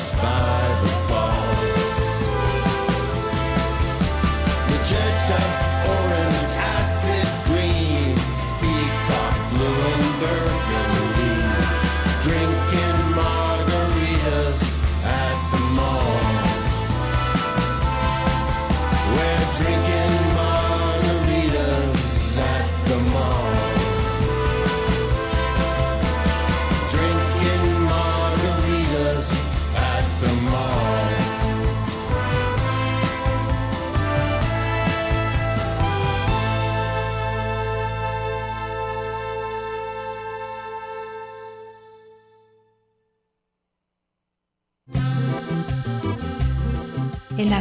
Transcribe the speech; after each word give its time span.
it's 0.00 0.10
fine. 0.12 0.49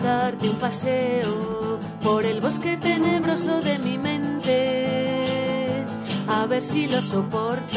Darte 0.00 0.48
un 0.48 0.56
paseo 0.56 1.78
por 2.02 2.24
el 2.24 2.40
bosque 2.40 2.76
tenebroso 2.76 3.60
de 3.60 3.78
mi 3.78 3.98
mente. 3.98 5.84
A 6.28 6.46
ver 6.46 6.62
si 6.62 6.86
lo 6.86 7.00
soportas, 7.02 7.76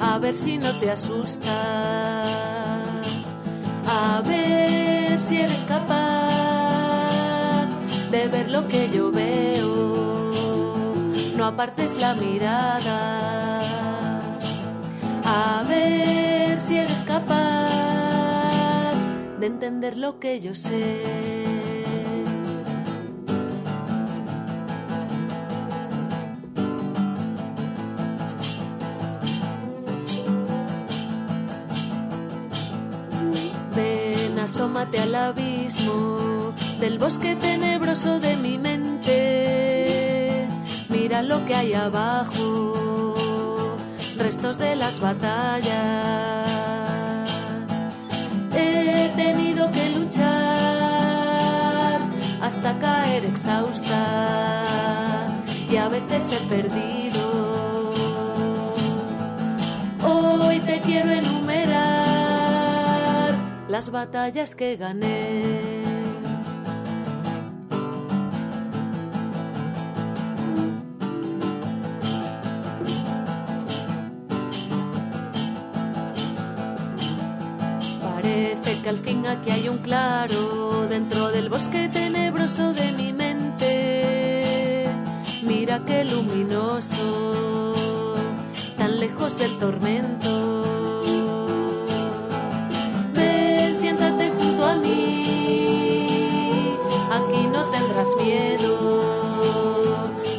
a 0.00 0.18
ver 0.18 0.36
si 0.36 0.58
no 0.58 0.72
te 0.72 0.90
asustas, 0.90 1.48
a 3.86 4.22
ver 4.26 5.20
si 5.20 5.38
eres 5.38 5.64
capaz 5.68 6.04
de 8.10 8.28
ver 8.28 8.50
lo 8.50 8.66
que 8.66 8.90
yo 8.90 9.10
veo. 9.10 10.32
No 11.36 11.44
apartes 11.46 11.96
la 11.98 12.14
mirada, 12.14 13.60
a 15.24 15.62
ver 15.68 16.60
si 16.60 16.76
eres 16.78 17.04
capaz 17.04 17.83
de 19.44 19.48
entender 19.48 19.98
lo 19.98 20.18
que 20.20 20.40
yo 20.40 20.54
sé. 20.54 21.02
Ven, 33.76 34.38
asómate 34.38 34.98
al 34.98 35.14
abismo 35.14 36.54
del 36.80 36.98
bosque 36.98 37.36
tenebroso 37.36 38.20
de 38.20 38.38
mi 38.38 38.56
mente. 38.56 40.48
Mira 40.88 41.20
lo 41.20 41.44
que 41.44 41.54
hay 41.54 41.74
abajo, 41.74 43.76
restos 44.16 44.56
de 44.56 44.74
las 44.74 45.00
batallas. 45.00 46.43
He 49.14 49.22
tenido 49.22 49.70
que 49.70 49.90
luchar 49.90 50.24
hasta 52.42 52.76
caer 52.80 53.24
exhausta 53.24 54.64
y 55.70 55.76
a 55.76 55.88
veces 55.88 56.32
he 56.32 56.38
perdido. 56.48 57.92
Hoy 60.02 60.58
te 60.58 60.80
quiero 60.80 61.12
enumerar 61.12 61.84
las 63.68 63.88
batallas 63.88 64.56
que 64.56 64.74
gané. 64.74 65.73
Que 78.84 78.90
al 78.90 78.98
fin 78.98 79.26
aquí 79.26 79.50
hay 79.50 79.68
un 79.70 79.78
claro 79.78 80.86
dentro 80.86 81.30
del 81.30 81.48
bosque 81.48 81.88
tenebroso 81.88 82.74
de 82.74 82.92
mi 82.92 83.14
mente. 83.14 84.84
Mira 85.42 85.82
qué 85.86 86.04
luminoso, 86.04 87.72
tan 88.76 89.00
lejos 89.00 89.38
del 89.38 89.58
tormento. 89.58 90.62
Ven, 93.14 93.74
siéntate 93.74 94.28
junto 94.28 94.66
a 94.66 94.76
mí, 94.76 96.76
aquí 97.10 97.46
no 97.54 97.64
tendrás 97.70 98.08
miedo. 98.22 99.24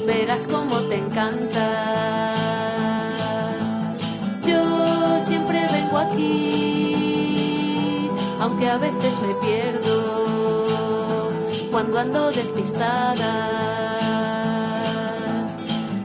Verás 0.05 0.45
cómo 0.45 0.77
te 0.81 0.99
encanta. 0.99 2.35
Yo 4.45 5.19
siempre 5.19 5.67
vengo 5.71 5.97
aquí, 5.97 6.74
aunque 8.45 8.69
a 8.69 8.77
veces 8.77 9.13
me 9.25 9.33
pierdo 9.35 11.29
cuando 11.71 11.99
ando 11.99 12.31
despistada. 12.31 13.33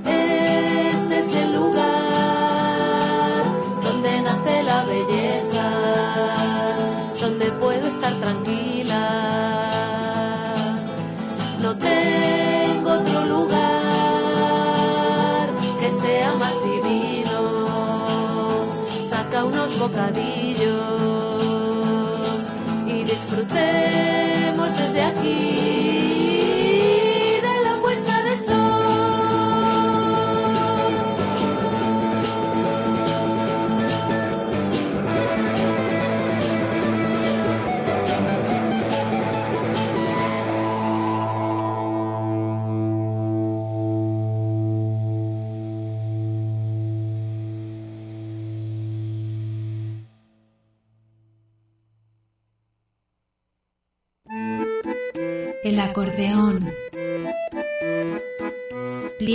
Este 0.06 1.18
es 1.18 1.28
el 1.34 1.54
lugar 1.54 3.42
donde 3.82 4.22
nace 4.22 4.62
la 4.62 4.84
belleza, 4.84 5.66
donde 7.20 7.46
puedo 7.62 7.88
estar 7.88 8.14
tranquila. 8.14 9.02
No 11.60 11.76
tengo 11.76 12.90
otro 12.90 13.26
lugar 13.26 13.60
que 15.78 15.90
sea 15.90 16.32
más 16.36 16.54
divino. 16.64 17.38
Saca 19.10 19.44
unos 19.44 19.78
bocadillos 19.78 21.29
disfrutemos 23.30 24.76
desde 24.76 25.02
aquí 25.04 26.19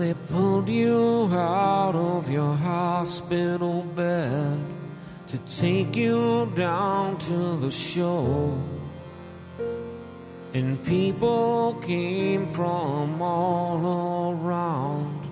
They 0.00 0.14
pulled 0.14 0.68
you 0.68 1.28
out 1.32 1.94
of 1.94 2.30
your 2.30 2.54
hospital 2.54 3.82
bed 3.82 4.58
to 5.26 5.36
take 5.38 5.94
you 5.94 6.50
down 6.56 7.18
to 7.18 7.58
the 7.58 7.70
shore. 7.70 8.58
And 10.54 10.82
people 10.84 11.74
came 11.86 12.46
from 12.46 13.20
all 13.20 14.32
around 14.32 15.28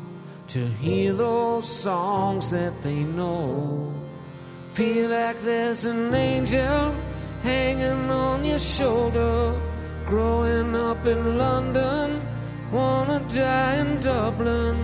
to 0.49 0.66
hear 0.66 1.14
those 1.14 1.66
songs 1.66 2.51
that 2.51 2.83
they 2.83 3.03
know. 3.05 3.93
Feel 4.75 5.11
like 5.11 5.41
there's 5.43 5.87
an 5.87 6.14
angel 6.14 6.95
hanging 7.43 8.11
on 8.11 8.45
your 8.45 8.59
shoulder. 8.59 9.59
Growing 10.07 10.75
up 10.77 11.05
in 11.07 11.39
London, 11.39 12.21
wanna 12.73 13.21
die 13.35 13.77
in 13.77 14.01
Dublin. 14.01 14.77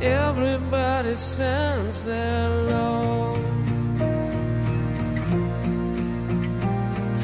Everybody 0.00 1.14
sends 1.14 2.04
their 2.04 2.48
love. 2.48 3.38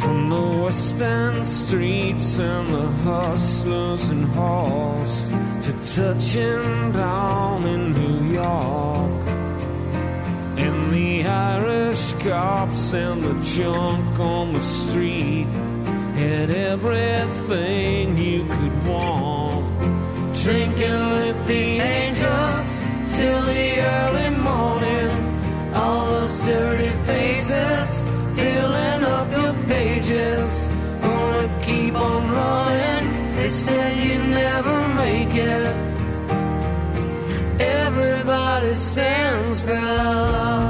From 0.01 0.31
the 0.31 0.63
western 0.65 1.45
streets 1.45 2.39
and 2.39 2.69
the 2.69 2.89
hustlers 3.05 4.09
and 4.09 4.25
halls 4.33 5.29
to 5.65 5.73
touching 5.95 6.93
down 6.93 7.67
in 7.67 7.91
New 7.91 8.33
York. 8.33 9.27
And 10.57 10.91
the 10.91 11.27
Irish 11.27 12.13
cops 12.15 12.95
and 12.95 13.23
the 13.23 13.35
junk 13.45 14.19
on 14.19 14.53
the 14.53 14.61
street 14.61 15.49
had 16.21 16.51
everything 16.51 18.15
you 18.17 18.45
could 18.45 18.77
want. 18.87 19.65
Drinking 20.43 21.01
with 21.15 21.47
the 21.47 21.65
angels 21.97 22.69
till 23.17 23.43
the 23.53 23.67
early 23.97 24.31
morning. 24.49 25.11
All 25.75 26.05
those 26.13 26.37
dirty 26.41 26.91
faces 27.09 28.03
filling 28.37 29.03
up 29.17 29.29
your 29.33 29.55
pages. 29.65 30.69
Gonna 31.01 31.49
keep 31.63 31.95
on 31.95 32.23
running. 32.31 33.05
They 33.37 33.49
said 33.49 33.97
you'd 34.05 34.29
never 34.29 34.77
make 35.03 35.35
it. 35.35 35.75
Everybody 37.61 38.75
sends 38.75 39.65
their 39.65 39.81
love. 39.81 40.70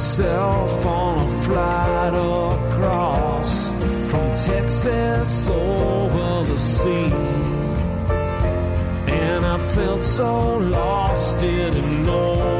Myself 0.00 0.86
on 0.86 1.18
a 1.18 1.22
flight 1.44 2.14
across 2.14 3.70
from 4.10 4.28
Texas 4.38 5.46
over 5.46 6.42
the 6.42 6.58
sea. 6.58 7.12
And 9.12 9.44
I 9.44 9.58
felt 9.74 10.02
so 10.02 10.56
lost, 10.56 11.38
didn't 11.38 12.06
know 12.06 12.59